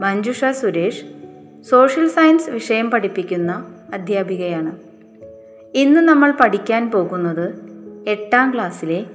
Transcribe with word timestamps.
Manjusha 0.00 0.44
Suresh 0.44 1.04
social 1.62 2.08
science 2.08 2.50
വിഷയം 2.50 2.90
പഠിപ്പിക്കുന്ന 2.90 3.66
അധ്യാപികയാണ്. 3.92 4.76
ഇന്ന് 5.74 6.00
നമ്മൾ 6.00 6.30
പഠിക്കാൻ 6.30 6.90
പോകുന്നത് 6.90 7.54
എട്ടാം 8.06 8.54
ക്ലാസ്സിലെ 8.54 9.06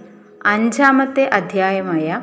അഞ്ചാമത്തെ 0.45 1.29
അധ്യായമായ 1.34 2.21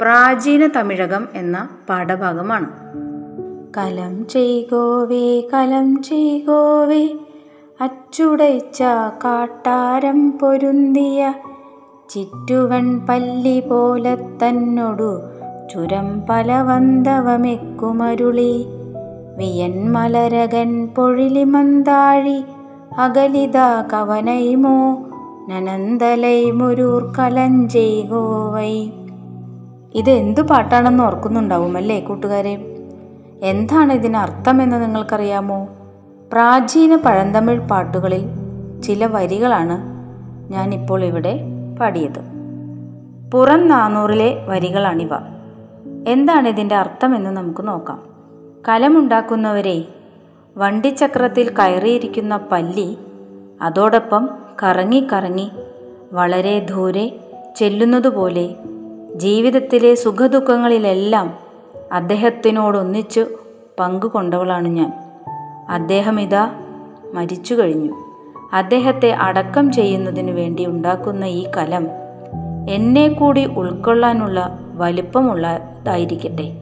പ്രാചീന 0.00 0.66
തമിഴകം 0.66 1.28
എന്ന 1.34 1.68
പാഠഭാഗമാണ്. 1.88 2.70
കലം 3.76 4.28
ചെയ്കോവേ 4.28 5.40
കലം 5.40 6.02
ചെയ്കോവേ 6.02 7.08
അച്ചുടൈച്ച 7.80 8.82
കാട്ടാരം 9.24 10.38
പൊരുന്തിയ 10.38 11.34
ചിറ്റുവൺ 12.10 13.06
പല്ലി 13.06 13.60
പോലെ 13.60 14.14
തന്നൊടു 14.14 15.22
ചുരം 15.72 16.22
പലവന്തവമെക്കുമരുളി 16.30 18.66
വിയൻമലരകൻ 19.36 20.86
പൊഴിലിമന്താഴി 20.86 22.44
അകലിത 22.98 23.58
കവനൈമോ 23.92 25.04
നനന്തലൈ 25.48 26.50
മുരൂർ 26.50 27.12
ഗോവൈ 28.10 28.90
ഇത് 29.94 30.10
എന്തു 30.10 30.40
പാട്ടാണെന്ന് 30.40 31.02
ഓർക്കുന്നുണ്ടാവും 31.02 31.76
അല്ലേ 31.76 32.00
കൂട്ടുകാരെ? 32.00 32.76
എന്താണ് 33.42 33.92
ഇതിനർത്ഥമെന്ന് 33.92 34.82
നിങ്ങൾക്കറിയാമോ? 34.82 35.68
പ്രാചീന 36.32 36.96
പഴന്തമിഴ് 36.96 37.60
പാട്ടുകളിൽ 37.60 38.24
ചില 38.82 39.06
വരികളാണ് 39.06 39.96
ഞാനിപ്പോൾ 40.52 41.04
ഇവിടെ 41.04 41.40
പാടിയത്. 41.80 42.20
പുറം 43.30 43.68
നാനൂറിലെ 43.68 44.44
വരികളാണിവ. 44.48 45.35
എന്താണ് 46.06 46.48
ഇതിന്റെ 46.48 46.74
അർത്ഥമെന്ന് 46.74 47.30
നമുക്ക് 47.30 47.68
നോക്കാം. 47.68 48.02
കലമുണ്ടാക്കുന്നവരെ 48.68 49.84
വണ്ടിച്ചക്രത്തിൽ 50.56 51.50
കയറിയിരിക്കുന്ന 51.50 52.36
പല്ലി 52.52 52.98
അതോടൊപ്പം 53.62 54.28
കറങ്ങി 54.62 55.06
കറങ്ങി 55.12 55.50
വളരെ 56.12 56.58
ദൂരെ 56.58 57.20
ചെല്ലുന്നതുപോലെ 57.56 58.54
ജീവിതത്തിലെ 59.14 59.94
സുഖദുഃഖങ്ങളിലെല്ലാം 59.94 61.34
അദ്ദേഹത്തിനോടൊന്നിച്ചു 61.92 63.26
പങ്കുകൊണ്ടവളാണ് 63.78 64.68
ഞാൻ. 64.68 64.92
അദ്ദേഹം 65.68 66.20
ഇതാ 66.20 66.50
മരിച്ചു 67.14 67.54
കഴിഞ്ഞു 67.54 67.92
അദ്ദേഹത്തെ 68.52 69.10
അടക്കം 69.12 69.72
ചെയ്യുന്നതിനു 69.72 70.32
വേണ്ടി 70.32 70.66
ഉണ്ടാക്കുന്ന 70.66 71.24
ഈ 71.24 71.46
കലം 71.56 71.88
എന്നെ 72.68 73.08
കൂടി 73.08 73.46
ഉൾക്കൊള്ളാനുള്ള 73.46 74.58
വലിപ്പമുള്ളതായിരിക്കട്ടെ. 74.74 76.52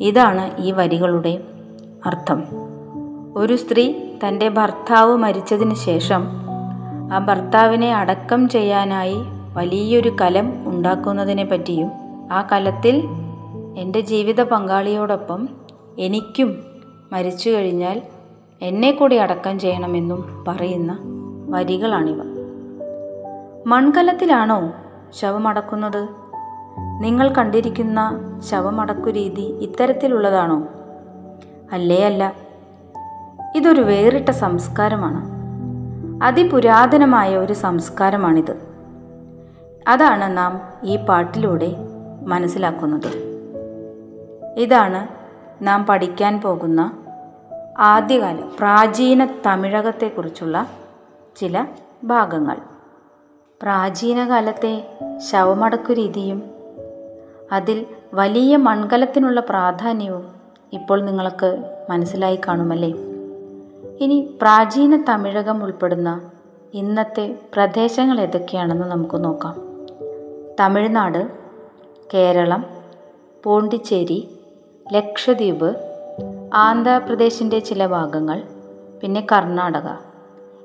ഇതാണ് 0.00 0.62
ഈ 0.62 0.72
വരികളുടെ 0.72 1.40
അർത്ഥം. 2.06 2.42
ഒരു 3.36 3.56
സ്ത്രീ 3.56 3.94
തന്റെ 4.26 4.48
ഭർത്താവ് 4.48 5.16
മരിച്ചതിന് 5.16 5.74
ശേഷം 5.74 6.26
ആ 7.12 7.18
ഭർത്താവിനെ 7.18 7.94
അടക്കം 7.94 8.48
ചെയ്യാനായി 8.48 9.16
വലിയൊരു 9.54 10.16
കലം 10.20 10.64
ഉണ്ടാക്കുന്നതിനെ 10.66 11.44
പറ്റിയും 11.44 11.90
ആ 12.32 12.48
കലത്തിൽ 12.52 13.04
എന്റെ 13.76 14.00
ജീവിത 14.00 14.40
പങ്കാളിയോടൊപ്പം 14.40 15.48
എനിക്കും 15.98 16.64
മരിച്ചു 17.12 17.50
കഴിഞ്ഞാൽ 17.50 18.02
എന്നെ 18.62 18.90
കൂടി 18.90 19.16
അടക്കം 19.16 19.58
ചെയ്യണമെന്നും 19.58 20.44
പറയുന്ന 20.48 20.98
വരികളാണിവ. 21.48 22.22
മൺകലത്തിലാണോ 23.66 24.72
ശവമടക്കുന്നത്? 25.14 26.08
നിങ്ങൾ 27.00 27.28
കണ്ടിരിക്കുന്ന 27.28 28.20
ശവമടക്കു 28.48 29.10
രീതി 29.10 29.40
ഇത്തരത്തിലുള്ളതാണോ? 29.40 30.68
അല്ലേ 31.72 32.04
അല്ല. 32.04 32.34
ഇതൊരു 33.56 33.80
വേറിട്ട 33.80 34.28
സംസ്കാരമാണ്. 34.28 35.30
അതിപുരാതനമായ 36.24 37.36
ഒരു 37.36 37.52
സംസ്കാരമാണിത്. 37.52 38.74
അതാണ് 39.88 40.36
നാം 40.36 40.60
ഈ 40.84 40.96
പാട്ടിലൂടെ 40.96 41.76
മനസ്സിലാക്കുന്നത്. 42.22 43.34
ഇതാണ് 44.56 45.08
നാം 45.62 45.86
പഠിക്കാൻ 45.86 46.40
പോകുന്ന 46.40 46.98
ആദ്യകാല 47.78 48.38
പ്രാചീന 48.58 49.28
തമിഴകത്തെക്കുറിച്ചുള്ള 49.46 50.66
ചില 51.36 51.66
ഭാഗങ്ങൾ. 52.04 52.56
പ്രാചീന 53.62 54.28
കാലത്തെ 54.28 54.98
ശവമടക്കു 55.30 55.92
രീതിയും 55.92 56.42
അതിൽ 57.52 57.86
വലിയ 58.14 58.56
മൺകലത്തിനുള്ള 58.56 59.40
പ്രാധാന്യവും 59.40 60.28
ഇപ്പോൾ 60.72 61.04
നിങ്ങൾക്ക് 61.04 61.64
മനസ്സിലായി 61.90 62.38
കാണുമല്ലേ? 62.48 62.88
ഇനി 64.04 64.38
പ്രാചീന 64.42 65.04
തമിഴകം 65.08 65.62
ഉൾപ്പെടുന്ന 65.62 66.30
ഇന്നത്തെ 66.74 67.38
പ്രദേശങ്ങൾ 67.54 68.20
ഏതൊക്കെയാണെന്ന് 68.20 68.86
നമുക്ക് 68.86 69.24
നോക്കാം. 69.24 69.56
തമിഴ്നാട് 70.60 71.28
കേരളം 72.14 72.66
പോണ്ടിച്ചേരി 73.44 74.38
ലക്ഷദ്വീപ് 74.92 75.76
ആന്ധ്രാപ്രദേശിന്റെ 76.54 77.58
ചില 77.58 77.86
ഭാഗങ്ങൾ 77.86 78.42
പിന്നെ 79.02 79.26
കർണാടക 79.32 79.88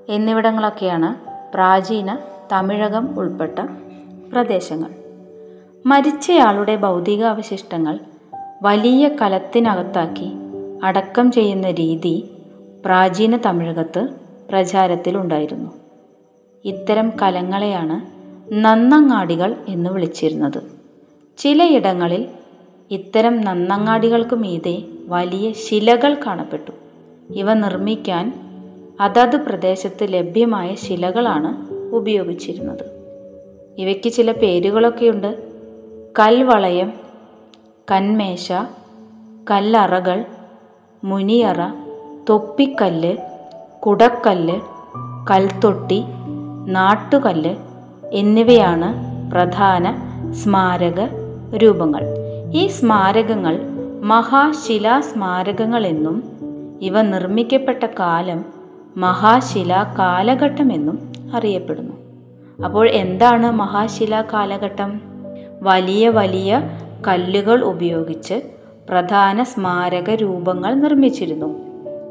എന്നിവിടങ്ങളൊക്കെയാണ് 0.09 1.15
പ്രാചീന 1.53 2.17
തമിഴകം 2.51 3.19
ഉൾപ്പെട്ട 3.19 3.59
പ്രദേശങ്ങൾ. 4.31 4.89
മരിച്ചയാളുടെ 5.85 6.75
ഭൗതികാവശിഷ്ടങ്ങൾ 6.75 7.99
വലിയ 8.61 9.07
കലത്തിനകത്താക്കി 9.07 10.31
അടക്കം 10.83 11.31
ചെയ്യുന്ന 11.31 11.71
രീതി 11.71 12.29
പ്രാചീന 12.85 13.37
തമിഴകത്ത് 13.37 14.07
പ്രചാരത്തിലുണ്ടായിരുന്നു. 14.49 15.71
ഇത്തരം 16.65 17.13
കലങ്ങളെയാണ് 17.21 18.19
നന്നങ്ങാടികൾ 18.53 19.55
എന്ന് 19.67 19.89
വിളിച്ചിരുന്നത്. 19.89 20.61
ചിലയിടങ്ങളിൽ 21.37 22.27
ഇത്തരം 22.91 23.41
നന്നങ്ങാടികൾക്ക് 23.41 24.35
മീതെ 24.35 24.83
വലിയ 25.07 25.51
ശിലകൾ 25.51 26.17
കാണപ്പെട്ടു. 26.27 26.71
ഇവ 27.33 27.53
നിർമ്മിക്കാൻ 27.53 28.49
അതത് 29.01 29.35
പ്രദേശത്ത് 29.35 30.13
ലഭ്യമായ 30.13 30.75
ശിലകളാണ് 30.75 31.68
ഉപയോഗിച്ചിരുന്നത്. 31.91 32.85
ഇവയ്ക്ക് 33.77 34.11
ചില 34.13 34.31
പേരുകളൊക്കെയുണ്ട്. 34.31 35.43
കൽവളയം 36.19 36.93
കന്മേശ 37.91 38.51
കല്ലറകൾ 39.51 40.25
മുനിയറ 41.03 41.55
തൊപ്പിക്കല്ല് 42.29 43.17
കുടക്കല്ല് 43.85 44.59
കൽത്തൊട്ടി 45.31 46.03
നാട്ടുകല്ല് 46.65 47.55
എന്നിവയാണ് 48.13 49.09
പ്രധാന 49.31 50.09
സ്മാരക 50.31 51.07
രൂപങ്ങൾ. 51.57 52.03
ഈ 52.53 52.67
സ്മാരകങ്ങൾ 52.67 53.59
മഹാശിലാ 54.01 54.99
സ്മാരകങ്ങൾ 54.99 55.87
എന്നും 55.87 56.23
ഇവ 56.81 57.01
നിർമ്മിക്കപ്പെട്ട 57.01 57.83
കാലം 57.83 58.45
മഹാശിലാ 58.97 59.95
കാലഘട്ടമെന്നും 59.99 61.08
അറിയപ്പെടുന്നു. 61.35 61.95
അപ്പോൾ 62.65 62.89
എന്താണ് 62.89 63.51
മഹാശിലാ 63.51 64.21
കാലഘട്ടം? 64.21 65.01
വലിയ 65.61 66.09
വലിയ 66.09 66.61
കല്ലുകൾ 67.07 67.63
ഉപയോഗിച്ച് 67.63 68.41
പ്രധാന 68.89 69.43
സ്മാരക 69.43 70.09
രൂപങ്ങൾ 70.09 70.73
നിർമ്മിച്ചിരുന്നു. 70.73 71.55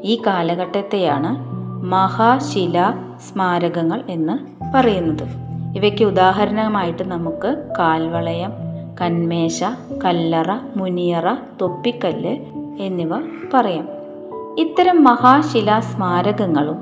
ഈ 0.03 0.21
കാലഘട്ടത്തെയാണ് 0.27 1.59
മഹാശില 1.85 2.93
സ്മാരകങ്ങൾ 3.29 4.03
എന്ന് 4.09 4.63
പറയുന്നത്. 4.73 5.27
ഇവയ്ക്ക് 5.75 6.05
ഉദാഹരണമായിട്ട് 6.05 7.03
നമുക്ക് 7.03 7.73
കാൽവളയം 7.79 8.51
കന്മേശ 9.01 9.63
കല്ലറ 10.05 10.51
മുനിയറ 10.75 11.33
തൊപ്പിക്കല്ല് 11.33 12.37
എന്നിവ 12.79 13.09
പറയാം. 13.53 13.87
ഇത്തരം 14.57 15.03
മഹാശിലാ 15.03 15.79
സ്മാരകങ്ങളും 15.79 16.77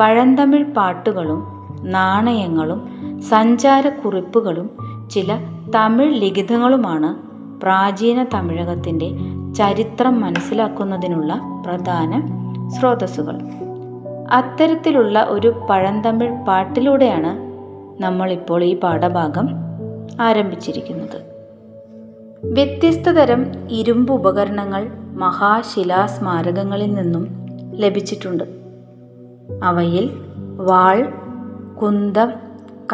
പഴന്തമിഴ് 0.00 0.74
പാട്ടുകളും 0.74 1.61
നാണയങ്ങളും 1.84 2.88
സഞ്ചാരക്കുറിപ്പുകളും 3.22 4.70
ചില 5.10 5.38
തമിഴ് 5.74 6.14
ലിഖിതങ്ങളുമാണ് 6.14 7.32
പ്രാചീന 7.60 8.24
തമിഴകത്തിന്റെ 8.34 9.10
ചരിത്രം 9.54 10.20
മനസ്സിലാക്കുന്നതിനുള്ള 10.20 11.40
പ്രധാന 11.66 12.20
സ്രോതസ്സുകൾ. 12.68 13.38
അത്തരത്തിലുള്ള 14.30 15.26
ഒരു 15.28 15.66
പഴന്തമിഴ് 15.70 16.44
പാട്ടിലൂടെയാണ് 16.46 17.52
നമ്മളിപ്പോൾ 18.02 18.64
ഈ 18.64 18.80
പാഠഭാഗം 18.80 19.48
ആരംഭിച്ചിരിക്കുന്നത്. 20.20 21.32
വ്യത്യസ്ത 22.44 23.10
തരം 23.10 23.46
ഇരുമ്പ് 23.70 24.12
ഉപകരണങ്ങൾ 24.12 24.88
മഹാശിലാസ്മാരകങ്ങളിൽ 25.14 26.94
നിന്നും 26.94 27.28
ലഭിച്ചിട്ടുണ്ട്. 27.74 28.44
അവയിൽ 29.62 30.10
വാൾ 30.56 31.21
കുന്തം 31.82 32.32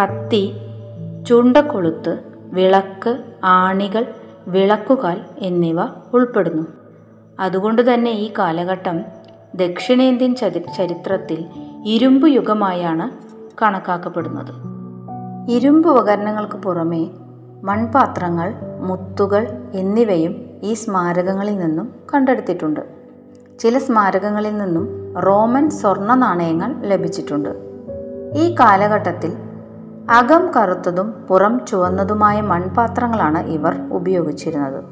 കത്തി 0.03 0.53
ചുണ്ടക്കൊളുത്ത് 1.29 2.19
വിളക്ക് 2.53 3.25
ആണികൾ 3.45 4.07
വിളക്കുകാൽ 4.47 5.21
എന്നിവ 5.39 5.77
ഉൾപ്പെടുന്നു. 6.15 6.67
അതുകൊണ്ട് 7.41 7.95
തന്നെ 7.95 8.11
ഈ 8.11 8.33
കാലഘട്ടം 8.39 9.01
ദക്ഷിണേന്ത്യൻ 9.55 10.37
ചരി 10.37 10.65
ചരിത്രത്തിൽ 10.77 11.45
ഇരുമ്പ് 11.85 12.29
യുഗമായാണ് 12.29 13.11
കണക്കാക്കപ്പെടുന്നത്. 13.63 14.55
ഇരുമ്പ് 15.51 15.91
ഉപകരണങ്ങൾക്ക് 15.91 16.57
പുറമേ 16.57 17.11
മൺപാത്രങ്ങൾ 17.63 18.55
മുത്തുകൾ 18.81 19.47
എന്നിവയും 19.75 20.51
ഈ 20.63 20.75
സ്മാരകങ്ങളിൽ 20.75 21.59
നിന്നും 21.59 21.95
കണ്ടെടുത്തിട്ടുണ്ട്. 22.15 22.81
ചില 23.59 23.79
സ്മാരകങ്ങളിൽ 23.79 24.59
നിന്നും 24.59 25.15
റോമൻ 25.21 25.71
സ്വർണ 25.71 26.15
നാണയങ്ങൾ 26.15 26.87
ലഭിച്ചിട്ടുണ്ട്. 26.87 27.68
ഈ 28.35 28.57
കാലഘട്ടത്തിൽ 28.61 29.33
അകം 30.11 30.51
കറുത്തതും 30.57 31.15
പുറം 31.29 31.61
ചുവന്നതുമായ 31.67 32.41
മൺപാത്രങ്ങളാണ് 32.41 33.39
ഇവർ 33.39 33.77
ഉപയോഗിച്ചിരുന്നത്. 33.93 34.85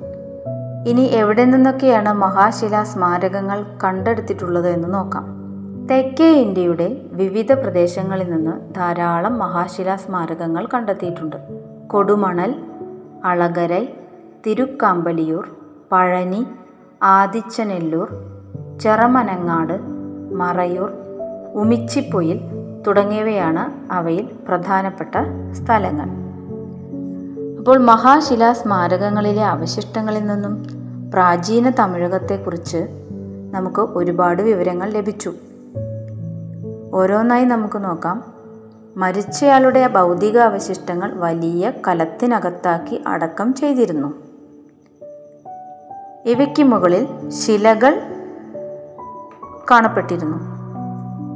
ഇനി 0.89 1.01
എവിടെ 1.01 1.45
നിന്നൊക്കെയാണ് 1.45 2.13
മഹാശിലാ 2.13 2.85
സ്മാരകങ്ങൾ 2.85 3.65
കണ്ടെടുത്തിട്ടുള്ളത് 3.85 4.69
എന്ന് 4.69 4.95
നോക്കാം. 4.95 5.37
തെക്കേ 5.91 6.31
ഇന്ത്യയുടെ 6.31 7.01
വിവിധ 7.13 7.53
പ്രദേശങ്ങളിൽ 7.53 8.31
നിന്ന് 8.31 8.75
ധാരാളം 8.75 9.39
മഹാശിലാ 9.39 9.97
സ്മാരകങ്ങൾ 9.97 10.69
കണ്ടെത്തിയിട്ടുണ്ട്. 10.75 11.37
കൊടുമണൽ 11.87 12.55
അളകരൈ 13.25 13.87
തിരുക്കാമ്പലിയൂർ 14.47 15.49
പഴനി 15.93 16.47
ആദിച്ചനെല്ലൂർ 17.03 18.09
ചെറമനങ്ങാട് 18.81 19.81
മറയൂർ 20.35 20.93
ഉമിച്ചിപ്പൊയിൽ 21.55 22.66
തുടങ്ങിയവയാണ് 22.87 23.93
അവയിൽ 23.93 24.29
പ്രധാനപ്പെട്ട 24.49 25.15
സ്ഥലങ്ങൾ. 25.53 26.27
അപ്പോൾ 27.59 27.79
മഹാശിലാ 27.79 28.53
സ്മാരകങ്ങളിലെ 28.53 29.45
അവശിഷ്ടങ്ങളിൽ 29.45 30.27
നിന്നും 30.27 30.67
പ്രാചീന 31.13 31.71
തമിഴകത്തെക്കുറിച്ച് 31.71 32.89
നമുക്ക് 33.51 33.81
ഒരുപാട് 33.81 34.43
വിവരങ്ങൾ 34.43 34.91
ലഭിച്ചു. 34.91 35.33
ഓരോന്നായി 36.93 37.45
നമുക്ക് 37.45 37.85
നോക്കാം. 37.85 38.25
മരിച്ചയാളുടെ 38.97 39.89
ഭൗതിക 39.89 40.39
അവശിഷ്ടങ്ങൾ 40.39 41.15
വലിയ 41.15 41.73
കലത്തിനകത്താക്കി 41.89 43.05
അടക്കം 43.07 43.55
ചെയ്തിരുന്നു. 43.55 44.15
ഇവയ്ക്ക് 46.25 46.63
മുകളിൽ 46.63 47.31
ശിലകൾ 47.31 48.03
കാണപ്പെട്ടിരുന്നു. 49.71 50.39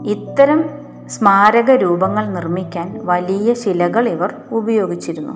ഇത്തരം 0.08 0.79
സ്മാരക 1.10 1.70
രൂപങ്ങൾ 1.70 2.26
നിർമ്മിക്കാൻ 2.26 3.00
വലിയ 3.04 3.54
ശിലകൾ 3.54 4.08
ഇവർ 4.08 4.34
ഉപയോഗിച്ചിരുന്നു. 4.52 5.32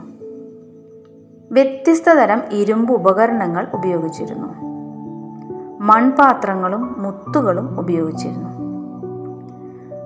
വ്യത്യസ്ത 1.52 2.10
തരം 2.10 2.42
ഇരുമ്പ് 2.50 2.92
ഉപകരണങ്ങൾ 2.92 3.66
ഉപയോഗിച്ചിരുന്നു. 3.74 4.48
മൺപാത്രങ്ങളും 5.80 7.02
മുത്തുകളും 7.02 7.80
ഉപയോഗിച്ചിരുന്നു. 7.80 8.48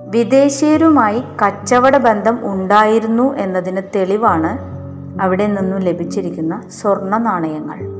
വിദേശീയരുമായി 0.09 1.19
കച്ചവട 1.19 1.97
ബന്ധം 1.97 2.39
ഉണ്ടായിരുന്നു 2.43 3.33
എന്നതിന് 3.33 3.81
തെളിവാണ് 3.95 4.57
അവിടെ 5.21 5.47
നിന്നും 5.47 5.79
ലഭിച്ചിരിക്കുന്ന 5.79 6.61
സ്വർണ 6.69 7.17
നാണയങ്ങൾ. 7.17 7.99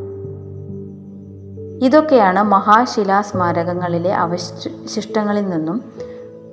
ഇതൊക്കെയാണ് 1.86 2.44
മഹാശിലാസ്മാരകങ്ങളിലെ 2.44 4.14
അവശിഷ്ടങ്ങളിൽ 4.14 5.50
നിന്നും 5.50 6.09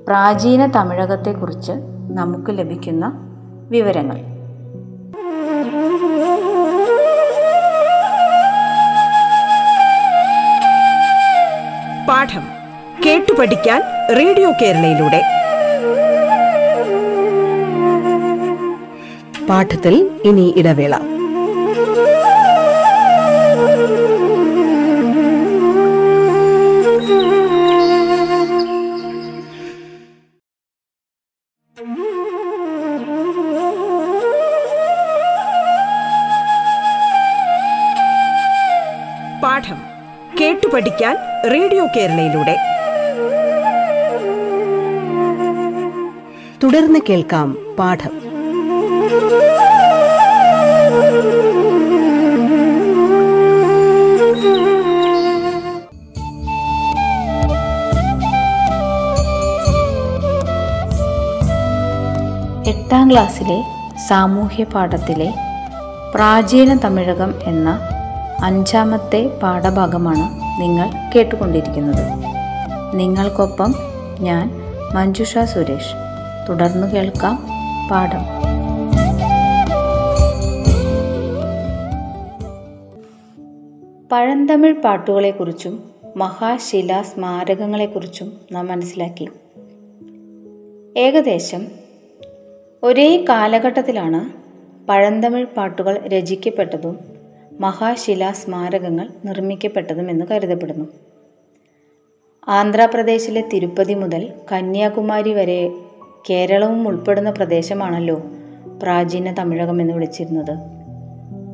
പ്രാചീന 0.09 0.67
തമിഴകത്തെക്കുറിച്ച് 0.67 1.73
നമുക്ക് 2.11 2.59
ലഭിക്കുന്ന 2.59 3.13
വിവരങ്ങൾ. 3.71 4.17
പാഠം 12.09 12.45
കേട്ടു 13.07 13.33
പഠിക്കാൻ 13.39 13.83
റേഡിയോ 14.17 14.53
കേരളയിലൂടെ. 14.63 15.23
പാഠത്തിൽ 19.47 20.21
ഇനി 20.25 20.55
ഇടവേള. 20.57 21.16
പഠിക്കാൻ 40.77 41.17
റേഡിയോ 41.53 41.87
കേരളയിലൂടെ. 41.97 42.57
തുടർന്ന് 46.63 46.99
കേൾക്കാം 47.09 47.57
പാഠം. 47.79 48.15
എട്ടാം 62.69 63.11
ക്ലാസ്സിലെ 63.11 63.65
സാമൂഹ്യ 64.09 64.65
പാഠത്തിലെ 64.65 65.35
പ്രാചീന 66.15 66.75
തമിഴകം 66.75 67.35
എന്ന 67.45 67.81
അഞ്ചാമത്തെ 68.45 69.41
പാഠഭാഗമാണ് 69.43 70.46
നിങ്ങൾ 70.59 70.91
കേട്ടുകൊണ്ടിരിക്കുന്നത്. 71.15 72.05
നിങ്ങൾക്കൊപ്പം 72.95 73.75
ഞാൻ 74.21 74.51
മഞ്ജുഷ 74.95 75.39
സുരേഷ്. 75.39 75.95
തുടർന്നു 76.49 76.87
കേൾക്കാം 76.87 77.47
പാഠം. 77.91 78.47
പഴന്തമിഴ് 84.13 84.75
പാട്ടുകളെക്കുറിച്ചും 84.75 85.91
മഹാശിലാ 86.17 87.03
സ്മാരകങ്ങളെക്കുറിച്ചും 87.03 88.33
നാം 88.53 88.67
മനസ്സിലാക്കി. 88.67 89.29
ഏകദേശം 90.97 91.67
ഒരേ 92.83 93.25
കാലഘട്ടത്തിലാണ് 93.29 94.47
പഴന്തമിഴ് 94.87 95.47
പാട്ടുകൾ 95.47 96.07
രചിക്കപ്പെട്ടതും 96.07 97.16
മഹാശിലാ 97.61 98.33
സ്മാരകങ്ങൾ 98.33 99.09
നിർമ്മിക്കപ്പെട്ടതും 99.25 100.11
എന്ന് 100.11 100.27
കരുതപ്പെടുന്നു. 100.31 100.85
ആന്ധ്രാപ്രദേശിലെ 102.49 103.45
തിരുപ്പതി 103.53 103.95
മുതൽ 103.95 104.33
കന്യാകുമാരി 104.53 105.33
വരെ 105.33 105.71
കേരളവും 106.31 106.89
ഉൾപ്പെടുന്ന 106.89 107.31
പ്രദേശമാണല്ലോ 107.31 108.23
പ്രാചീന 108.83 109.35
തമിഴകം 109.39 109.81
എന്ന് 109.81 109.95
വിളിച്ചിരുന്നത്. 109.95 110.57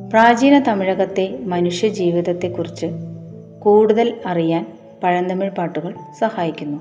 പ്രാചീന 0.09 0.59
തമിഴകത്തെ 0.59 1.39
മനുഷ്യജീവിതത്തെക്കുറിച്ച് 1.43 2.85
കൂടുതൽ 3.59 4.17
അറിയാൻ 4.25 4.65
പഴന്തമിഴ് 5.03 5.51
പാട്ടുകൾ 5.51 5.95
സഹായിക്കുന്നു. 6.19 6.77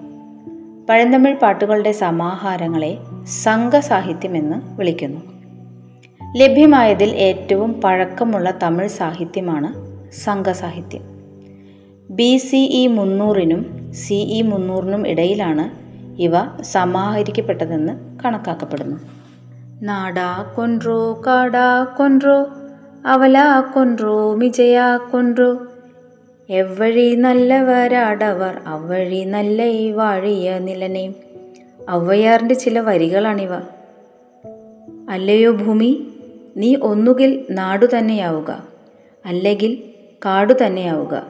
പഴന്തമിഴ് 0.89 1.37
പാട്ടുകളുടെ 1.37 1.93
സമാഹാരങ്ങളെ 1.93 2.99
സംഘസാഹിത്യം 3.43 4.37
എന്ന് 4.37 4.77
വിളിക്കുന്നു. 4.77 5.32
ലഭ്യമായതിൽ 6.37 7.11
ഏറ്റവും 7.11 7.81
പഴക്കമുള്ള 7.81 8.59
തമിഴ് 8.63 8.89
സാഹിത്യമാണ് 8.89 9.75
സംഘസാഹിത്യം. 10.25 11.03
ബി 12.11 12.37
സി 12.37 12.57
ഇ 12.57 12.87
മുന്നൂറിനും 12.87 13.93
സി 13.95 14.15
ഇ 14.15 14.43
മുന്നൂറിനും 14.43 15.09
ഇടയിലാണ് 15.09 15.71
ഇവ 16.23 16.63
സമാഹരിക്കപ്പെട്ടതെന്ന് 16.63 18.19
കണക്കാക്കപ്പെടുന്നു. 18.25 18.97
നാടാ 19.83 20.53
കൊൻറോ 20.57 21.23
കാടാ 21.27 21.85
കൊൻറോ 21.99 22.47
അവലാ 23.07 23.61
കൊൻറോ 23.61 24.35
മിജയാ 24.35 24.97
കൊൻറോ 24.97 25.59
എവഴി 26.51 27.15
നല്ലവരാടവർ 27.15 28.61
അവഴി 28.67 29.25
നല്ല 29.25 29.63
ഈ 29.65 29.91
വാഴിയ 29.91 30.59
നിലനെ. 30.59 31.15
ഔവയാറിന്റെ 31.91 32.55
ചില 32.55 32.81
വരികളാണിവ. 32.81 33.55
അല്ലയോ 35.11 35.53
ഭൂമി? 35.53 36.07
നീ 36.57 36.77
ഒന്നുകിൽ 36.77 37.45
നാടു 37.51 37.87
തന്നെയാവുക 37.99 38.65
അല്ലെങ്കിൽ 39.27 39.83
കാടു 40.27 40.55
തന്നെയാവുക 40.67 41.23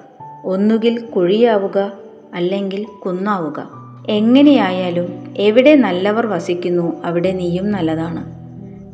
ഒന്നുകിൽ 0.45 1.00
കുഴിയാവുക 1.00 1.93
അല്ലെങ്കിൽ 2.35 2.85
കുന്നാവുക. 2.85 3.71
എങ്ങനെയായാലും 4.09 5.35
എവിടെ 5.37 5.75
നല്ലവർ 5.75 6.26
വസിക്കുന്നു 6.26 7.02
അവിടെ 7.05 7.33
നീയും 7.33 7.71
നല്ലതാണ്. 7.71 8.43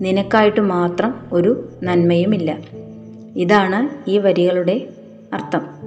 നിനക്കായിട്ട് 0.04 0.60
മാത്രം 0.60 1.14
ഒരു 1.32 1.68
നന്മയുമില്ല. 1.82 2.58
ഇതാണ് 3.36 4.10
ഈ 4.10 4.18
വരികളുടെ 4.18 4.86
അർത്ഥം. 5.32 5.78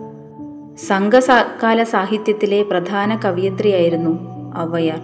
സംഘകാല 0.87 1.83
സാഹിത്യത്തിലെ 1.83 2.63
പ്രധാന 2.63 3.15
കവിയത്രിയായിരുന്നു 3.25 4.19
ഔവയാർ 4.57 5.01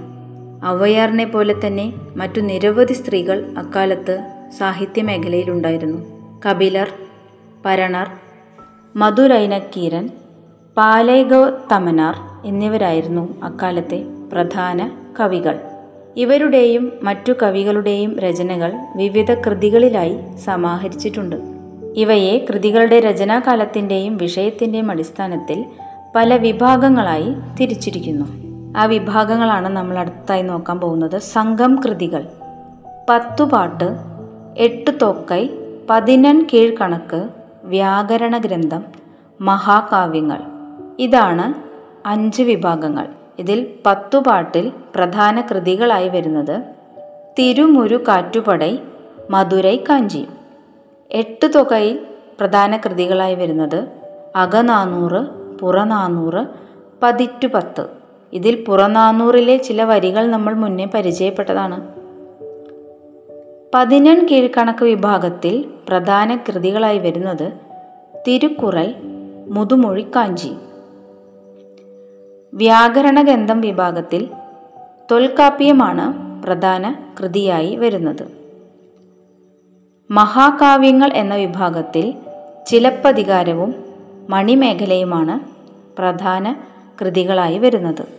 ഔവയാറിനെ 0.65 1.25
പോലെ 1.25 1.55
തന്നെ 1.67 1.93
മറ്റു 2.15 2.41
നിരവധി 2.41 2.93
സ്ത്രീകൾ 2.93 3.53
അക്കാലത്ത് 3.57 4.36
സാഹിത്യ 4.51 5.01
മേഖലയിലുണ്ടായിരുന്നു 5.01 5.97
കപിലർ 6.45 6.87
പരണർ 7.65 8.07
മധുരൈനക്കീരൻ 8.95 10.09
തമനാർ 11.71 12.15
എന്നിവരായിരുന്നു 12.45 13.41
അക്കാലത്തെ 13.43 14.03
പ്രധാന 14.31 14.91
കവികൾ. 15.19 15.59
ഇവരുടെയും 16.17 16.91
മറ്റു 17.03 17.33
കവികളുടെയും 17.43 18.19
രചനകൾ 18.19 18.73
വിവിധ 18.95 19.33
കൃതികളിലായി 19.33 20.19
സമാഹരിച്ചിട്ടുണ്ട്. 20.45 21.35
ഇവയെ 21.95 22.45
കൃതികളുടെ 22.49 22.99
രചനാകാലത്തിന്റെയും 22.99 24.17
വിഷയത്തിന്റെയും 24.17 24.91
അടിസ്ഥാനത്തിൽ 24.91 25.65
പല 26.15 26.35
വിഭാഗങ്ങളായി 26.35 27.33
തിരിച്ചിരിക്കുന്നു. 27.59 28.25
ആ 28.77 28.85
വിഭാഗങ്ങളാണ് 28.85 29.69
നമ്മൾ 29.69 29.99
അടുത്തായി 29.99 30.41
നോക്കാൻ 30.41 30.79
പോകുന്നത് 30.79 31.17
സംഘം 31.17 31.79
കൃതികൾ. 31.85 32.25
പത്തുപാട്ട് 33.09 34.16
എട്ട് 34.59 34.91
തോക്കൈ 35.01 35.49
പതിനൻ 35.89 36.47
കീഴ്ക്കണക്ക് 36.53 37.29
വ്യാകരണ 37.63 38.37
ഗ്രന്ഥം 38.37 38.85
മഹാകാവ്യങ്ങൾ. 39.41 40.37
ഇതാണ് 40.99 41.53
അഞ്ച് 42.07 42.43
വിഭാഗങ്ങൾ. 42.43 43.07
ഇതിൽ 43.39 43.73
പത്തു 43.85 44.17
പാട്ടിൽ 44.17 44.71
പ്രധാന 44.95 45.41
കൃതികളായി 45.41 46.09
വരുന്നത് 46.09 46.61
തിരുമുരു 47.39 48.03
കാറ്റുപടൈ 48.07 48.77
മധുരൈ 49.29 49.77
കാഞ്ചി. 49.89 50.27
എട്ട് 51.11 51.51
തുകയിൽ 51.55 51.99
പ്രധാന 52.39 52.77
കൃതികളായി 52.77 53.35
വരുന്നത് 53.35 53.87
അകനാനൂറ് 54.35 55.25
പുറനാനൂറ് 55.59 56.45
പതിറ്റു 57.03 57.47
പത്ത്. 57.47 57.87
ഇതിൽ 58.33 58.63
പുറനാനൂറിലെ 58.67 59.57
ചില 59.57 59.83
വരികൾ 59.83 60.27
നമ്മൾ 60.27 60.53
മുന്നേ 60.53 60.85
പരിചയപ്പെട്ടതാണ്. 60.85 61.96
പതിനെൺ 63.75 64.27
കീഴ്ക്കണക്ക് 64.31 64.83
വിഭാഗത്തിൽ 64.83 65.65
പ്രധാന 65.87 66.35
കൃതികളായി 66.35 66.99
വരുന്നത് 66.99 67.53
തിരുക്കുറൽ 68.27 68.95
മുതുമൊഴിക്കാഞ്ചി. 69.47 70.51
വ്യാകരണ 72.53 73.21
ഗന്ധം 73.21 73.61
വിഭാഗത്തിൽ 73.61 74.29
തൊൽക്കാപ്യമാണ് 75.11 76.05
പ്രധാന 76.43 76.95
കൃതിയായി 77.19 77.75
വരുന്നത്. 77.75 78.27
മഹാകാവ്യങ്ങൾ 80.11 81.13
എന്ന 81.13 81.35
വിഭാഗത്തിൽ 81.35 82.13
ചിലപ്പതികാരവും 82.67 83.75
മണിമേഖലയുമാണ് 84.29 85.39
പ്രധാന 85.97 86.55
കൃതികളായി 87.01 87.57
വരുന്നത്. 87.57 88.16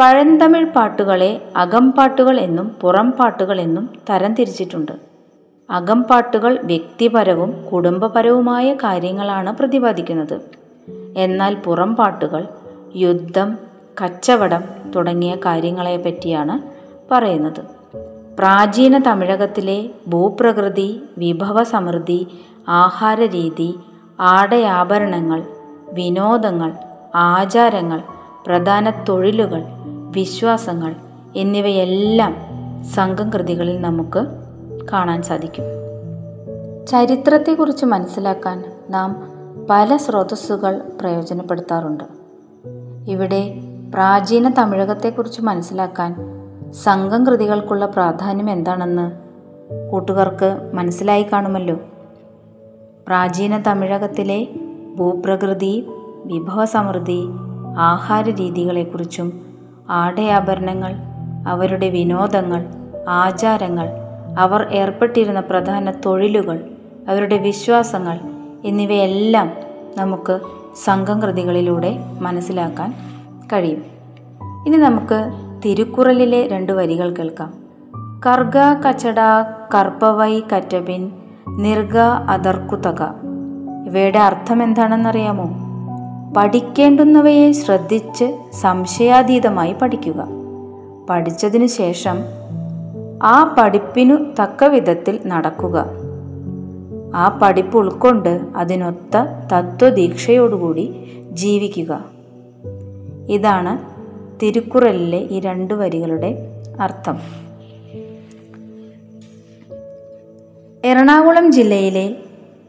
പഴന്തമിഴ് 0.00 0.66
പാട്ടുകളെ 0.66 1.42
അകംപാട്ടുകൾ 1.56 2.40
എന്നും 2.40 2.68
പുറംപാട്ടുകൾ 2.80 3.60
എന്നും 3.60 3.88
തരംതിരിച്ചിട്ടുണ്ട് 4.10 4.92
അകംപാട്ടുകൾ 5.70 6.58
വ്യക്തിപരവും 6.64 7.64
കുടുംബപരവുമായ 7.72 8.74
കാര്യങ്ങളാണ് 8.74 9.56
പ്രതിപാദിക്കുന്നത്. 9.56 10.40
എന്നാൽ 11.16 11.54
പുറംപാട്ടുകൾ 11.54 12.46
യുദ്ധം 12.96 13.58
കച്ചവടം 14.04 14.64
തുടങ്ങിയ 14.96 15.34
കാര്യങ്ങളെ 15.34 15.96
പറ്റിയാണ് 15.96 16.56
പറയുന്നത്. 17.14 17.60
പ്രാചീന 18.38 18.98
തമിഴകത്തിലെ 18.98 19.90
ഭൂപ്രകൃതി 20.08 21.02
വിഭവ 21.18 21.62
സമൃദ്ധി 21.62 22.26
ആഹാരരീതി 22.68 23.74
ആടയാഭരണങ്ങൾ 24.20 25.42
വിനോദങ്ങൾ 25.92 26.72
ആചാരങ്ങൾ 27.14 28.02
പ്രധാന 28.46 28.90
തൊഴിലുകൾ 28.90 29.62
വിശ്വാസങ്ങൾ 30.10 30.94
എന്നിവയെല്ലാം 31.36 32.36
സംഘം 32.94 33.30
കൃതികളിൽ 33.30 33.80
നമുക്ക് 33.80 34.26
കാണാൻ 34.92 35.22
സാധിക്കും. 35.22 35.64
ചരിത്രത്തെക്കുറിച്ച് 36.86 37.84
മനസ്സിലാക്കാൻ 37.84 38.64
നാം 38.90 39.30
പല 39.70 39.96
സ്രോതസ്സുകൾ 39.96 40.82
പ്രയോജനപ്പെടുത്താറുണ്ട്. 41.00 42.04
ഇവിടെ 43.08 43.54
പ്രാചീന 43.94 44.48
തമിഴകത്തെക്കുറിച്ച് 44.48 45.42
മനസ്സിലാക്കാൻ 45.42 46.16
സംഘം 46.72 47.26
കൃതികൾക്കുള്ള 47.26 47.86
പ്രാധാന്യം 47.86 48.50
എന്താണെന്ന് 48.50 49.12
കൂട്ടുകാർക്ക് 49.90 50.70
മനസ്സിലായി 50.74 51.22
കാണുമല്ലോ. 51.22 51.76
പ്രാചീന 53.06 53.62
തമിഴകത്തിലെ 53.62 54.48
ഭൂപ്രകൃതി 54.96 55.86
വിഭവസമൃദ്ധി 56.24 57.22
ആഹാര 57.78 58.30
രീതികളെക്കുറിച്ചും 58.30 59.49
ആടയാഭരണങ്ങൾ 59.90 60.94
അവരുടെ 61.48 61.88
വിനോദങ്ങൾ 61.88 62.66
ആചാരങ്ങൾ 63.08 63.88
അവർ 64.38 64.68
ഏർപ്പെട്ടിരുന്ന 64.72 65.40
പ്രധാന 65.40 65.90
തൊഴിലുകൾ 65.90 66.60
അവരുടെ 67.08 67.38
വിശ്വാസങ്ങൾ 67.38 68.18
എന്നിവയെല്ലാം 68.64 69.52
നമുക്ക് 69.98 70.40
സംഘം 70.84 71.22
കൃതികളിലൂടെ 71.22 71.98
മനസ്സിലാക്കാൻ 72.20 72.94
കഴിയും. 73.52 73.84
ഇനി 74.66 74.76
നമുക്ക് 74.76 75.32
തിരുക്കുറലിലെ 75.64 76.48
രണ്ട് 76.48 76.72
വരികൾ 76.72 77.10
കേൾക്കാം. 77.10 77.54
കർഗ 78.26 78.58
കച്ചട 78.88 79.20
കർപ്പവൈ 79.74 80.40
കറ്റബിൻ 80.40 81.12
നിർഗ 81.48 81.98
അതർക്കുതക 82.28 83.14
ഇവയുടെ 83.86 84.18
അർത്ഥം 84.18 84.62
എന്താണെന്നറിയാമോ? 84.62 85.69
പഠിക്കേണ്ടുന്നവയെ 86.36 87.52
ശ്രദ്ധിച്ച് 87.52 88.38
സംശയാതീതമായി 88.60 89.72
പഠിക്കുക. 89.72 90.28
പഠിച്ചതിനു 91.10 91.66
ശേഷം 91.66 92.18
ആ 93.22 93.56
പഠിപ്പിനു 93.58 94.16
തക്ക 94.42 94.64
വിധത്തിൽ 94.64 95.20
നടക്കുക. 95.26 95.86
ആ 97.14 97.38
പഠിപ്പ് 97.42 97.78
ഉൾക്കൊണ്ട് 97.78 98.40
അതിനൊത്ത 98.56 99.16
തത്വദീക്ഷയോടുകൂടി 99.52 100.94
ജീവിക്കുക. 101.30 102.04
ഇതാണ് 103.28 103.78
തിരുക്കുറലിലെ 104.42 105.18
ഈ 105.18 105.40
രണ്ട് 105.40 105.74
വരികളുടെ 105.74 106.38
അർത്ഥം. 106.80 107.18
എറണാകുളം 110.84 111.52
ജില്ലയിലെ 111.52 112.16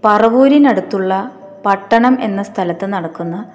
പറവൂരിനടുത്തുള്ള 0.06 1.32
പട്ടണം 1.66 2.18
എന്ന 2.22 2.44
സ്ഥലത്ത് 2.44 2.86
നടക്കുന്ന 2.86 3.46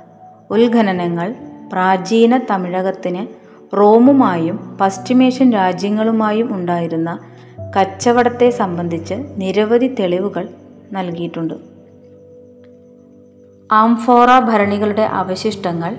ഉത്ഖനനങ്ങൾ 0.51 1.35
പ്രാചീന 1.73 2.39
തമിഴകത്തിന് 2.51 3.27
റോമുമായും 3.77 4.79
പശ്ചിമേഷ്യൻ 4.81 5.53
രാജ്യങ്ങളുമായും 5.53 6.55
ഉണ്ടായിരുന്ന 6.55 7.19
കച്ചവടത്തെ 7.79 8.51
സംബന്ധിച്ച് 8.51 9.15
നിരവധി 9.15 9.95
തെളിവുകൾ 10.01 10.49
നൽകിയിട്ടുണ്ട്. 10.93 11.55
ആംഫോറ 13.73 14.39
ഭരണികളുടെ 14.39 15.03
അവശിഷ്ടങ്ങൾ 15.03 15.97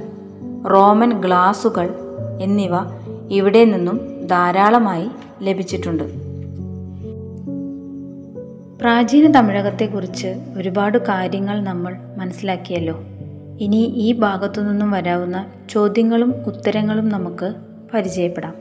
റോമൻ 0.67 1.21
ഗ്ലാസുകൾ 1.21 1.93
എന്നിവ 2.41 2.71
ഇവിടെ 3.31 3.65
നിന്നും 3.65 4.27
ധാരാളമായി 4.27 5.09
ലഭിച്ചിട്ടുണ്ട്. 5.41 6.26
പ്രാചീന 8.81 9.31
തമിഴകത്തെക്കുറിച്ച് 9.31 10.27
ഒരുപാട് 10.57 10.98
കാര്യങ്ങൾ 10.98 11.62
നമ്മൾ 11.62 11.96
മനസ്സിലാക്കിയല്ലോ. 12.17 13.03
ഇനി 13.60 13.93
ഈ 13.96 14.13
ഭാഗത്തു 14.13 14.62
നിന്നും 14.62 14.91
വരാവുന്ന 14.91 15.46
ചോദ്യങ്ങളും 15.69 16.34
ഉത്തരങ്ങളും 16.48 17.10
നമുക്ക് 17.10 17.53
പരിചയപ്പെടാം. 17.93 18.53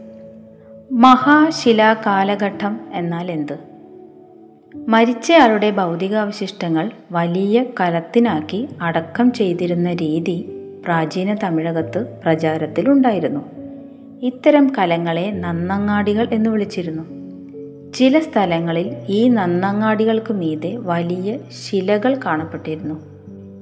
മഹാശിലാ 0.92 1.94
കാലഘട്ടം 1.94 2.80
എന്നാൽ 2.92 3.30
എന്ത്? 3.30 3.58
മരിച്ചയാളുടെ 4.88 5.70
ഭൗതികാവശിഷ്ടങ്ങൾ 5.70 6.90
വലിയ 7.12 7.64
കലത്തിനാക്കി 7.80 8.68
അടക്കം 8.82 9.32
ചെയ്തിരുന്ന 9.32 9.92
രീതി 9.92 10.48
പ്രാചീന 10.84 11.34
തമിഴകത്ത് 11.34 12.20
പ്രചാരത്തിലുണ്ടായിരുന്നു. 12.22 13.40
ഇത്തരം 14.22 14.72
കലങ്ങളെ 14.78 15.30
നന്നങ്ങാടികൾ 15.30 16.28
എന്ന് 16.32 16.50
വിളിച്ചിരുന്നു. 16.50 17.15
ചില 17.96 18.18
സ്ഥലങ്ങളിൽ 18.18 18.96
ഈ 19.08 19.28
നന്നങ്ങാടികൾക്ക് 19.28 20.32
മീതെ 20.32 20.76
വലിയ 20.76 21.38
ശിലകൾ 21.50 22.20
കാണപ്പെട്ടിരുന്നു. 22.26 22.94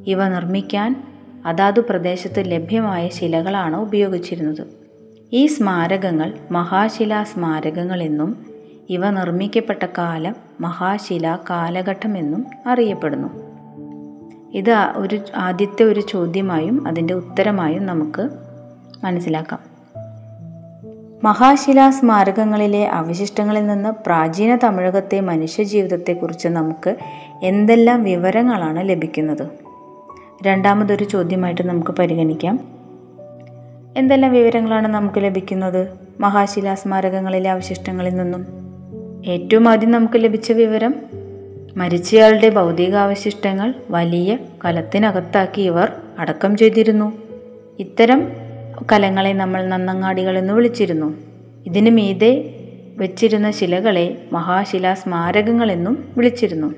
ഇവ 0.06 0.28
നിർമ്മിക്കാൻ 0.28 1.04
അതാതു 1.46 1.80
പ്രദേശത്ത് 1.80 2.50
ലഭ്യമായ 2.50 3.08
ശിലകളാണ് 3.08 3.76
ഉപയോഗിച്ചിരുന്നത്. 3.76 4.66
ഈ 5.32 5.46
സ്മാരകങ്ങൾ 5.46 6.32
മഹാശിലാ 6.50 7.24
സ്മാരകങ്ങളെന്നും 7.24 8.46
ഇവ 8.90 9.10
നിർമ്മിക്കപ്പെട്ട 9.10 9.86
കാലം 9.98 10.34
മഹാശിലാ 10.60 11.38
കാലഘട്ടമെന്നും 11.50 12.46
അറിയപ്പെടുന്നു. 12.66 13.28
ഇത് 14.54 14.74
ഒരു 14.96 15.20
ആദ്യത്തെ 15.36 15.82
ഒരു 15.82 16.00
ചോദ്യമായും 16.00 16.88
അതിന്റെ 16.88 17.14
ഉത്തരമായും 17.14 17.86
നമുക്ക് 17.86 18.28
മനസ്സിലാക്കാം. 19.04 19.73
മഹാശിലാ 21.24 21.90
സ്മാരകങ്ങളിലെ 21.90 22.86
അവശിഷ്ടങ്ങളിൽ 22.86 23.66
നിന്ന് 23.66 23.88
പ്രാചീന 24.06 24.58
തമിഴകത്തെ 24.64 25.20
മനുഷ്യജീവിതത്തെക്കുറിച്ച് 25.20 26.48
നമുക്ക് 26.48 26.96
എന്തെല്ലാം 27.42 28.02
വിവരങ്ങളാണ് 28.02 28.88
ലഭിക്കുന്നത്? 28.88 29.48
രണ്ടാമതൊരു 30.42 31.04
ചോദ്യമായിട്ട് 31.04 31.62
നമുക്ക് 31.62 31.90
പരിഗണിക്കാം. 31.90 32.60
എന്തെല്ലാം 33.96 34.32
വിവരങ്ങളാണ് 34.32 34.88
നമുക്ക് 34.88 35.18
ലഭിക്കുന്നത് 35.18 35.88
മഹാശിലാ 36.20 36.74
സ്മാരകങ്ങളിലെ 36.74 37.50
അവശിഷ്ടങ്ങളിൽ 37.50 38.14
നിന്നും? 38.14 38.46
ഏറ്റവും 39.26 39.68
ആദ്യം 39.68 39.90
നമുക്ക് 39.90 40.14
ലഭിച്ച 40.16 40.52
വിവരം 40.52 40.94
മരിച്ചയാളുടെ 41.76 42.48
ഭൗതികാവശിഷ്ടങ്ങൾ 42.48 43.74
വലിയ 43.90 44.38
കലത്തിനകത്താക്കി 44.64 45.62
ഇവർ 45.62 45.92
അടക്കം 46.18 46.56
ചെയ്തിരുന്നു. 46.56 47.12
ഇത്തരം 47.78 48.43
കലങ്ങളെ 48.82 49.32
നമ്മൾ 49.32 49.66
നന്നങ്ങാടികൾ 49.66 50.38
എന്ന് 50.38 50.52
വിളിച്ചിരുന്നു. 50.52 51.14
ഇതിനു 51.66 51.90
മീതെ 51.90 52.60
വെച്ചിരുന്ന 52.96 53.50
ശിലകളെ 53.50 54.24
മഹാശിലാ 54.32 54.94
സ്മാരകങ്ങളെന്നും 54.94 56.08
വിളിച്ചിരുന്നു. 56.16 56.74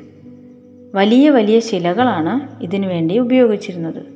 വലിയ 0.95 1.31
വലിയ 1.31 1.61
ശിലകളാണ് 1.61 2.63
ഇതിനു 2.63 2.87
വേണ്ടി 2.87 3.19
ഉപയോഗിച്ചിരുന്നത്. 3.19 4.07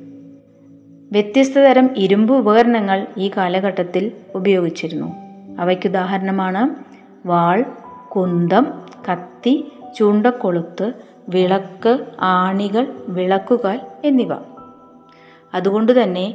വ്യത്യസ്ത 1.11 1.59
തരം 1.59 1.89
ഇരുമ്പ് 1.97 2.33
ഉപകരണങ്ങൾ 2.33 3.07
ഈ 3.17 3.31
കാലഘട്ടത്തിൽ 3.37 4.11
ഉപയോഗിച്ചിരുന്നു. 4.35 5.13
അവയ്ക്കുദാഹരണമാണ് 5.59 6.69
വാൾ 7.27 7.65
കുന്തം 8.15 8.67
കത്തി 9.11 9.71
ചൂണ്ടക്കൊളുത്ത് 9.99 10.93
വിളക്ക് 11.29 12.05
ആണികൾ 12.19 12.87
വിളക്കുകാൽ 13.07 13.79
എന്നിവ. 14.05 14.31
അതുകൊണ്ട് 15.53 16.03
തന്നെ 16.03 16.33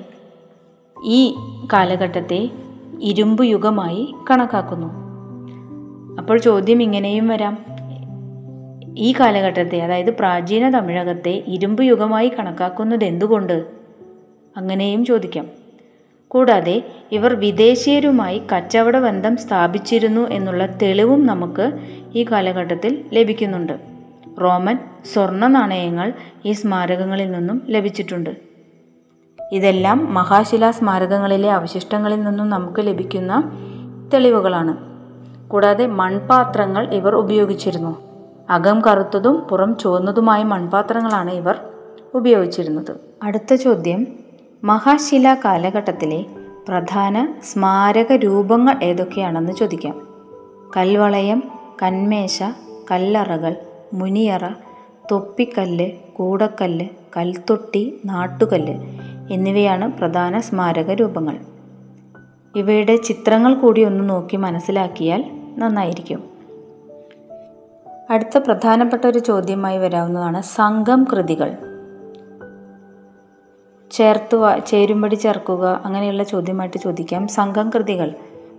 ഈ 1.05 1.35
കാലഘട്ടത്തെ 1.73 2.51
ഇരുമ്പ് 3.03 3.45
യുഗമായി 3.45 4.15
കണക്കാക്കുന്നു. 4.31 4.87
അപ്പോൾ 6.19 6.39
ചോദ്യം 6.39 6.83
ഇങ്ങനെയും 6.83 7.29
വരാം. 7.29 7.59
ഈ 8.99 9.15
കാലഘട്ടത്തെ 9.21 9.79
അതായത് 9.79 10.11
പ്രാചീന 10.11 10.71
തമിഴകത്തെ 10.71 11.45
ഇരുമ്പ് 11.47 11.85
യുഗമായി 11.85 12.29
കണക്കാക്കുന്നത് 12.29 13.05
എന്തുകൊണ്ട്? 13.05 13.67
അങ്ങനെയും 14.57 15.05
ചോദിക്കാം. 15.05 15.47
കൂടാതെ 16.29 16.83
ഇവർ 17.13 17.35
വിദേശീയരുമായി 17.35 18.43
കച്ചവട 18.57 18.99
ബന്ധം 18.99 19.37
സ്ഥാപിച്ചിരുന്നു 19.37 20.29
എന്നുള്ള 20.29 20.67
തെളിവും 20.67 21.27
നമുക്ക് 21.27 21.73
ഈ 22.15 22.25
കാലഘട്ടത്തിൽ 22.25 23.05
ലഭിക്കുന്നുണ്ട്. 23.13 23.73
റോമൻ 24.43 24.79
സ്വർണ 25.13 25.47
നാണയങ്ങൾ 25.47 26.13
ഈ 26.45 26.53
സ്മാരകങ്ങളിൽ 26.53 27.31
നിന്നും 27.31 27.63
ലഭിച്ചിട്ടുണ്ട്. 27.69 28.46
ഇതെല്ലാം 29.53 30.15
മഹാശിലാ 30.15 30.71
സ്മാരകങ്ങളിലെ 30.71 31.51
അവശിഷ്ടങ്ങളിൽ 31.51 32.25
നിന്നും 32.25 32.51
നമുക്ക് 32.51 32.87
ലഭിക്കുന്ന 32.87 33.53
തെളിവുകളാണ്. 34.15 34.77
കൂടാതെ 35.49 35.87
മൺപാത്രങ്ങൾ 35.87 36.95
ഇവർ 36.95 37.15
ഉപയോഗിച്ചിരുന്നു. 37.15 37.97
അകം 38.51 38.81
കറുത്തതും 38.81 39.41
പുറം 39.41 39.77
ചുവന്നതുമായ 39.79 40.43
മൺപാത്രങ്ങളാണ് 40.43 41.31
ഇവർ 41.31 41.59
ഉപയോഗിച്ചിരുന്നത്. 42.15 42.97
അടുത്ത 43.23 43.55
ചോദ്യം. 43.55 44.07
മഹാശില 44.65 45.37
കാലഘട്ടത്തിലെ 45.45 46.25
പ്രധാന 46.69 47.35
സ്മാരക 47.45 48.13
രൂപങ്ങൾ 48.13 48.83
ഏതൊക്കെയാണെന്ന് 48.83 49.53
ചോദിക്കാം. 49.53 50.09
കൽവളയം 50.77 51.43
കന്മേശ 51.83 52.43
കല്ലറകൾ 52.91 53.57
മുനിയറ 53.95 54.49
തൊപ്പിക്കല്ല് 55.11 55.91
കൂടക്കല്ല് 56.13 56.87
കൽത്തൊട്ടി 57.17 58.01
നാട്ടുകല്ല്. 58.05 59.06
എന്നിവയാണ് 59.31 59.93
പ്രധാന 59.93 60.41
സ്മാരക 60.41 60.91
രൂപങ്ങൾ. 60.91 61.39
ഇവയുടെ 62.57 62.97
ചിത്രങ്ങൾ 62.97 63.55
കൂടി 63.55 63.85
ഒന്ന് 63.85 64.11
നോക്കി 64.11 64.37
മനസ്സിലാക്കിയാൽ 64.37 65.25
നന്നായിരിക്കും. 65.59 66.25
അടുത്ത 68.11 68.39
പ്രധാനപ്പെട്ട 68.39 69.07
ഒരു 69.07 69.19
ചോദ്യമായി 69.19 69.79
വരാവുന്നതാണ് 69.79 70.43
സംഘം 70.43 71.07
കൃതികൾ. 71.13 71.57
ചേർത്ത് 73.91 74.67
ചേരുമ്പടി 74.67 75.15
ചേർക്കുക 75.15 75.83
അങ്ങനെയുള്ള 75.85 76.23
ചോദ്യമായിട്ട് 76.23 76.77
ചോദിക്കാം. 76.77 77.29
സംഘം 77.29 77.71
കൃതികൾ. 77.71 78.15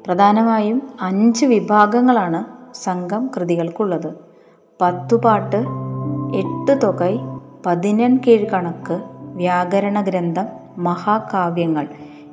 പ്രധാനമായും 0.08 0.82
അഞ്ച് 1.02 1.46
വിഭാഗങ്ങളാണ് 1.46 2.44
സംഘം 2.74 3.32
കൃതികൾക്കുള്ളത്. 3.38 4.14
പത്തുപാട്ട് 4.82 5.58
എട്ട് 6.36 6.82
തൊകൈ 6.82 7.18
കീഴ് 8.28 8.46
കണക്ക് 8.46 9.02
വ്യാകരണ 9.14 10.02
ഗ്രന്ഥം 10.02 10.67
മഹാകാവ്യങ്ങൾ 10.78 11.88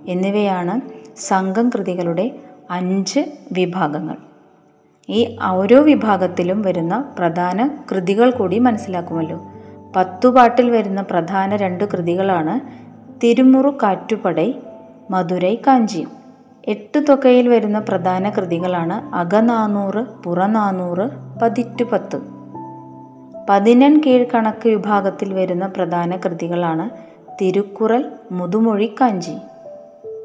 എന്നിവയാണ് 0.08 0.80
സംഘം 1.16 1.70
കൃതികളുടെ 1.70 2.30
അഞ്ച് 2.70 3.20
വിഭാഗങ്ങൾ. 3.52 4.16
ഈ 5.08 5.36
ഓരോ 5.42 5.82
വിഭാഗത്തിലും 5.82 6.62
വരുന്ന 6.62 7.04
പ്രധാന 7.18 7.70
കൃതികൾ 7.90 8.30
കൂടി 8.30 8.58
മനസ്സിലാക്കുമല്ലോ. 8.58 9.44
പത്തുപാട്ടിൽ 9.96 10.70
വരുന്ന 10.70 11.02
പ്രധാന 11.02 11.56
രണ്ട് 11.56 11.84
കൃതികളാണ് 11.84 12.60
തിരുമുറു 13.20 13.70
കാറ്റുപടൈ 13.82 14.54
മധുരൈ 15.10 15.54
കാഞ്ചിയും. 15.54 16.10
എട്ട് 16.68 17.04
തുകയിൽ 17.08 17.48
വരുന്ന 17.48 17.78
പ്രധാന 17.78 18.30
കൃതികളാണ് 18.30 19.14
അകനാനൂറ് 19.14 20.22
പുറനാനൂറ് 20.24 21.10
പതിറ്റുപത്ത് 21.42 22.20
പതിനെൺ 23.50 24.02
കീഴ്കണക്ക് 24.06 24.68
വിഭാഗത്തിൽ 24.68 25.34
വരുന്ന 25.34 25.66
പ്രധാന 25.66 26.16
കൃതികളാണ് 26.16 27.13
തിരുക്കുറൽ 27.40 28.12
മുതുമൊഴി 28.32 28.94
കാഞ്ചി. 29.00 29.36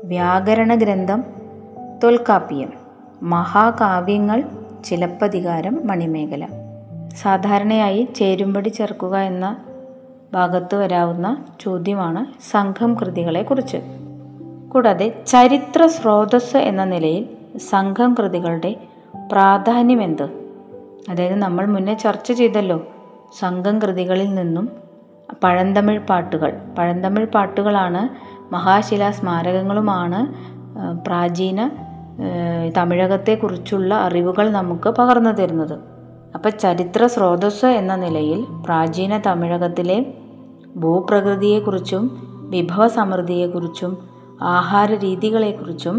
വ്യാകരണ 0.03 0.75
ഗ്രന്ഥം 0.75 1.23
തൊൽക്കാപ്പിയം. 2.03 2.73
മഹാകാവ്യങ്ങൾ 3.23 4.43
ചിലപ്പതികാരം 4.85 5.87
മണിമേഖല. 5.87 6.47
സാധാരണയായി 7.15 8.07
ചേരുമ്പടി 8.15 8.69
ചേർക്കുക 8.69 9.17
എന്ന 9.17 9.57
ഭാഗത്ത് 10.33 10.75
വരാവുന്ന 10.75 11.45
ചോദ്യമാണ് 11.59 12.51
സംഘം 12.51 12.93
കൃതികളെക്കുറിച്ച് 12.93 13.77
കൂടാതെ 14.73 15.23
ചരിത്ര 15.27 15.85
സ്രോതസ് 15.85 16.57
എന്ന 16.57 16.83
നിലയിൽ 16.83 17.29
സംഘം 17.57 18.15
കൃതികളുടെ 18.19 18.75
പ്രാധാന്യം 19.31 20.01
എന്ത് 20.01 20.23
അതായത് 21.09 21.35
നമ്മൾ 21.35 21.65
മുന്നേ 21.65 21.93
ചർച്ച 21.93 22.31
ചെയ്തല്ലോ 22.31 22.87
സംഘം 23.39 23.79
കൃതികളിൽ 23.79 24.35
നിന്നും 24.35 24.88
പഴന്തമിഴ് 25.43 25.99
പാട്ടുകൾ. 25.99 26.51
പഴന്തമിഴ് 26.77 27.25
പാട്ടുകളാണ് 27.25 28.01
മഹാശിലാ 28.51 29.11
സ്മാരകങ്ങളുമാണ് 29.11 30.19
പ്രാചീന 31.05 31.59
തമിഴകത്തെക്കുറിച്ചുള്ള 32.77 33.93
അറിവുകൾ 33.95 34.49
നമുക്ക് 34.49 34.89
പകർന്നു 34.89 35.29
തരുന്നത്. 35.29 35.75
അപ്പം 36.35 36.51
ചരിത്ര 36.59 37.05
സ്രോതസ് 37.05 37.65
എന്ന 37.65 37.95
നിലയിൽ 37.95 38.45
പ്രാചീന 38.65 39.21
തമിഴകത്തിലെ 39.27 39.97
ഭൂപ്രകൃതിയെക്കുറിച്ചും 40.75 42.03
വിഭവ 42.49 42.87
സമൃദ്ധിയെക്കുറിച്ചും 42.87 43.91
ആഹാര 44.41 44.89
രീതികളെക്കുറിച്ചും 44.95 45.97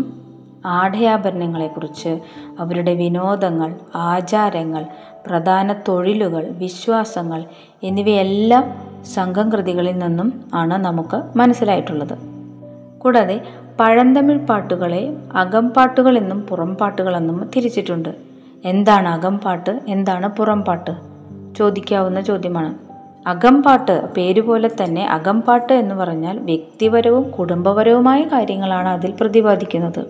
ആഢയാഭരണങ്ങളെക്കുറിച്ച് 0.79 2.11
അവരുടെ 2.59 2.95
വിനോദങ്ങൾ 2.95 3.71
ആചാരങ്ങൾ 3.95 4.83
പ്രധാന 5.27 5.73
തൊഴിലുകൾ 5.89 6.45
വിശ്വാസങ്ങൾ 6.59 7.41
എന്നിവയെല്ലാം 7.83 8.65
സംഘം 9.05 9.53
കൃതികളിൽ 9.53 9.99
നിന്നും 9.99 10.45
ആണ് 10.55 10.85
നമുക്ക് 10.85 11.23
മനസ്സിലായിട്ടുള്ളത്. 11.37 12.19
കൂടാതെ 12.99 13.43
പഴന്തമിഴ് 13.81 14.39
പാട്ടുകളെ 14.39 15.17
അകംപാട്ടുകൾ 15.35 16.19
എന്നും 16.19 16.41
പുറംപാട്ടുകളെന്നും 16.43 17.51
തിരിച്ചിട്ടുണ്ട്. 17.57 18.15
എന്താണ് 18.65 19.09
അകംപാട്ട്? 19.09 19.81
എന്താണ് 19.89 20.29
പുറംപാട്ട്? 20.29 20.91
ചോദിക്കാവുന്ന 21.57 22.21
ചോദ്യമാണ്. 22.21 22.75
അകംപാട്ട് 23.29 24.09
പേരുപോലെ 24.17 24.71
തന്നെ 24.83 25.11
അകംപാട്ട് 25.11 25.73
എന്ന് 25.73 25.95
പറഞ്ഞാൽ 25.95 26.39
വ്യക്തിപരവും 26.39 27.31
കുടുംബപരവുമായ 27.31 28.23
കാര്യങ്ങളാണ് 28.23 28.89
അതിൽ 28.89 29.15
പ്രതിപാദിക്കുന്നത്. 29.21 30.05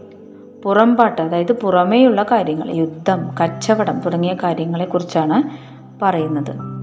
പുറംപാട്ട് 0.62 1.22
അതായത് 1.22 1.52
പുറമേയുള്ള 1.52 2.22
കാര്യങ്ങൾ 2.22 2.70
യുദ്ധം 2.70 3.34
കച്ചവടം 3.42 4.00
തുടങ്ങിയ 4.00 4.36
കാര്യങ്ങളെക്കുറിച്ചാണ് 4.42 5.42
പറയുന്നത്. 6.04 6.79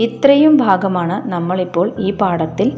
ഇത്രയും 0.00 0.56
ഭാഗമാണ് 0.56 1.28
നമ്മളിപ്പോൾ 1.28 1.92
ഈ 1.98 2.10
പാഠത്തിൽ 2.10 2.72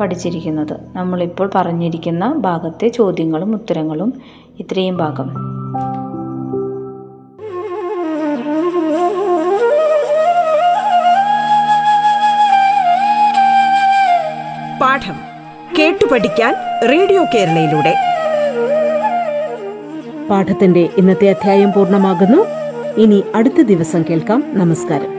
പഠിച്ചിരിക്കുന്നത്. 0.00 0.76
നമ്മളിപ്പോൾ 0.96 1.50
പറഞ്ഞിരിക്കുന്ന 1.54 2.32
ഭാഗത്തെ 2.32 2.88
ചോദ്യങ്ങളും 2.88 3.54
ഉത്തരങ്ങളും 3.54 4.20
ഇത്രയും 4.60 4.96
ഭാഗം. 4.96 5.28
പാഠം 14.80 15.14
കേട്ടു 15.78 16.04
പഠിക്കാൻ 16.12 16.54
റേഡിയോ 16.88 17.24
കേരളയിലൂടെ. 17.34 17.94
പാഠത്തിന്റെ 20.30 20.88
ഇന്നത്തെ 20.96 21.30
അധ്യായം 21.30 21.72
പൂർണമാകുന്നു. 21.72 22.46
ഇനി 23.00 23.24
അടുത്ത 23.34 23.60
ദിവസം 23.60 24.04
കേൾക്കാം. 24.10 24.44
നമസ്കാരം. 24.48 25.17